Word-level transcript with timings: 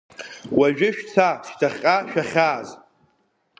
Уажәы 0.57 0.89
шәца 0.95 1.27
шьҭахьҟа 1.47 1.95
шәахьааз. 2.11 2.69